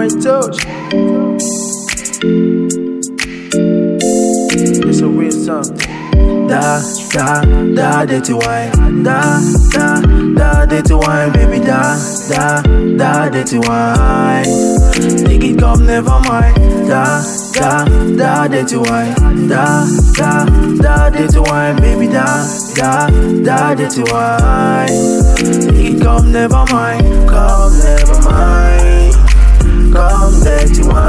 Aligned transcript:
I 0.00 0.06
told. 0.06 0.54
It's 4.86 5.00
a 5.00 5.08
real 5.08 5.32
something. 5.32 6.46
Da, 6.46 6.80
da, 7.10 7.42
da, 7.74 8.04
dirty 8.04 8.32
wine. 8.32 9.02
Da, 9.02 9.40
da, 9.72 10.00
da, 10.00 10.66
dirty 10.66 10.94
wine, 10.94 11.32
baby. 11.32 11.58
Da, 11.58 11.98
da, 12.28 12.62
da, 12.96 13.28
dirty 13.28 13.58
wine. 13.58 14.44
Take 15.26 15.42
it 15.42 15.58
come, 15.58 15.84
never 15.84 16.20
mind. 16.28 16.56
Da, 16.86 17.20
da, 17.52 17.84
da, 18.16 18.46
dirty 18.46 18.76
wine. 18.76 19.48
Da, 19.48 19.84
da, 20.14 20.44
da, 20.76 21.10
dirty 21.10 21.40
wine, 21.40 21.76
baby. 21.76 22.06
Da, 22.06 22.46
da, 22.76 23.08
da, 23.42 23.74
dirty 23.74 24.02
wine. 24.12 24.88
Take 25.74 25.96
it 25.96 26.02
come, 26.02 26.30
never 26.30 26.64
mind. 26.70 27.28
Come, 27.28 27.78
never 27.80 28.22
mind. 28.22 28.67
Come, 30.28 30.74
you 30.74 30.88
wine. 30.88 31.07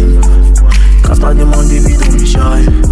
Whine. 0.00 0.20
Quand 1.02 1.14
t'as 1.16 1.34
demandé, 1.34 1.78
vite, 1.78 2.00
on 2.08 2.24
shine. 2.24 2.82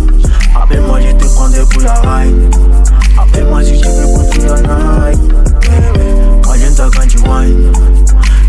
Appelle-moi, 0.55 1.01
je 1.01 1.13
te 1.17 1.25
prendrai 1.35 1.61
pour 1.71 1.83
la 1.83 1.95
ride. 1.95 2.55
Appelle-moi 3.19 3.65
si 3.65 3.81
tu 3.81 3.89
veux 3.89 4.15
pour 4.15 4.31
toute 4.31 4.45
la 4.45 4.61
night. 4.61 5.21
Baby, 5.29 6.07
moi 6.45 6.57
j'aime 6.59 6.75
ça 6.75 6.89
quand 6.95 7.07
tu 7.07 7.19
whine. 7.19 7.73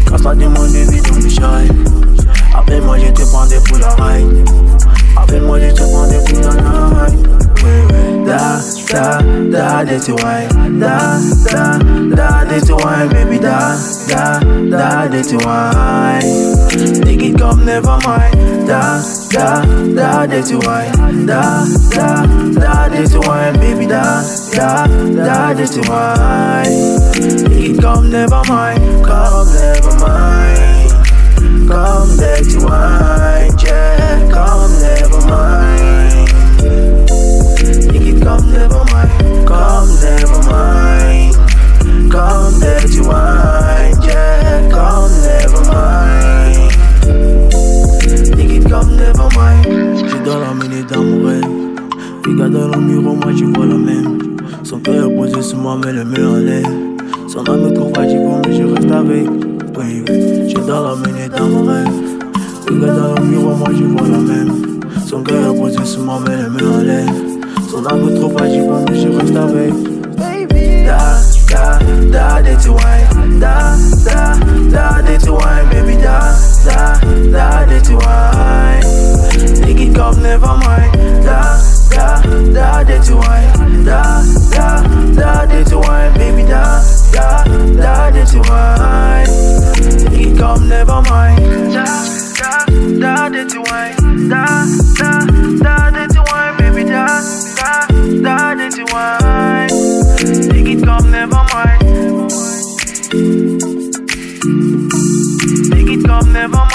Quand 0.05 0.17
t'as 0.17 0.35
demandé, 0.35 0.83
vite, 0.85 1.09
on 1.11 1.21
shine. 1.21 1.83
Appelle-moi, 2.55 2.97
je 2.99 3.11
te 3.11 3.21
prendrai 3.23 3.57
pour 3.67 3.77
la 3.77 3.89
ride. 3.89 4.49
Appelle-moi, 5.17 5.59
je 5.59 5.73
te 5.73 5.83
prendrai 5.83 6.17
pour 6.25 6.39
la 6.41 6.53
night. 6.53 7.27
Ouais. 7.63 8.25
Da, 8.25 8.59
da, 8.91 9.19
da, 9.51 9.83
dirty 9.83 10.11
wine. 10.11 10.79
Da, 10.79 11.19
da, 11.45 11.77
da, 12.15 12.43
dirty 12.45 12.73
wine, 12.73 13.09
baby. 13.09 13.39
Da, 13.39 13.75
da, 14.07 14.39
da, 14.69 15.07
dirty 15.07 15.37
wine. 15.37 17.03
Take 17.03 17.23
it, 17.23 17.37
come, 17.37 17.65
never 17.65 17.97
mind. 18.05 18.67
Da, 18.67 19.01
da, 19.29 19.65
da, 19.95 20.25
dirty 20.25 20.55
wine. 20.55 21.25
Da, 21.25 21.65
da, 21.89 22.25
da, 22.53 22.89
dirty 22.89 23.17
wine, 23.27 23.53
baby. 23.59 23.85
Da, 23.87 24.23
da, 24.51 24.87
da, 24.87 25.53
dirty 25.53 25.81
wine. 25.89 26.99
Take 27.49 27.69
it, 27.71 27.81
come, 27.81 28.09
never 28.09 28.41
mind. 28.47 29.05
Come, 29.05 29.47
never 29.53 29.93
mind. 29.99 30.91
Come, 31.69 32.17
dirty 32.17 32.57
wine. 32.65 33.16
Tu 53.37 53.45
vois 53.45 53.65
la 53.67 53.75
même. 53.75 54.37
Son 54.63 54.79
cœur 54.79 55.05
est 55.05 55.15
posé 55.15 55.41
sur 55.41 55.57
moi, 55.59 55.79
mais 55.83 55.93
le 55.93 56.03
mien 56.03 56.27
en 56.27 56.37
l'air. 56.37 56.65
Son 57.27 57.47
âme 57.47 57.71
fatiguant, 57.93 58.41
mais 58.47 58.57
je 58.57 58.63
reste 58.63 58.91
avec. 58.91 59.29
Oui, 59.77 60.03
oui, 60.09 60.47
j'suis 60.47 60.65
dans 60.67 60.83
la 60.83 60.95
minute 60.95 61.31
d'amour. 61.31 61.69
Regarde 62.67 63.15
dans 63.15 63.21
le 63.21 63.27
miroir, 63.29 63.57
moi 63.57 63.69
je 63.71 63.83
vois 63.83 64.07
la 64.07 64.17
même. 64.17 64.79
Son 65.05 65.21
cœur 65.21 65.53
est 65.53 65.57
posé 65.57 65.85
sur 65.85 66.01
moi, 66.01 66.19
mais 66.25 66.35
le 66.35 66.49
mien 66.49 66.79
en 66.79 66.81
l'air. 66.81 67.07
Son 67.69 67.85
âme 67.85 68.01
me 68.05 68.15
trouve 68.15 68.33
fatiguant, 68.37 68.83
mais 68.89 68.99
je 68.99 69.07
reste 69.07 69.35
avec. 69.35 69.73
Baby, 70.17 70.85
da, 70.85 70.97
da, 71.49 71.79
da. 72.11 72.41
Da, 72.41 72.41
da, 72.41 72.57
da, 73.39 73.96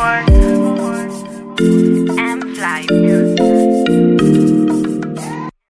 Come. 0.02 0.32
M 2.18 2.40
Fly. 2.56 3.51